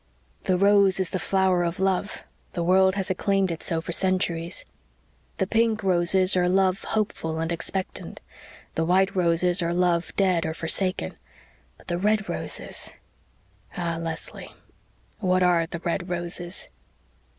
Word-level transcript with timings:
"The 0.45 0.57
rose 0.57 0.99
is 0.99 1.11
the 1.11 1.19
flower 1.19 1.61
of 1.61 1.79
love 1.79 2.23
the 2.53 2.63
world 2.63 2.95
has 2.95 3.11
acclaimed 3.11 3.51
it 3.51 3.61
so 3.61 3.81
for 3.81 3.91
centuries. 3.91 4.65
The 5.37 5.45
pink 5.45 5.83
roses 5.83 6.35
are 6.35 6.49
love 6.49 6.83
hopeful 6.83 7.39
and 7.39 7.51
expectant 7.51 8.19
the 8.73 8.83
white 8.83 9.15
roses 9.15 9.61
are 9.61 9.75
love 9.75 10.11
dead 10.15 10.43
or 10.43 10.55
forsaken 10.55 11.17
but 11.77 11.85
the 11.85 11.99
red 11.99 12.27
roses 12.27 12.93
ah, 13.77 13.97
Leslie, 13.99 14.51
what 15.19 15.43
are 15.43 15.67
the 15.67 15.77
red 15.77 16.09
roses?" 16.09 16.71